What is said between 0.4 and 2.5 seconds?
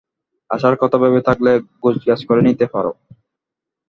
আসার কথা ভেবে থাকলে গোছগাছ করে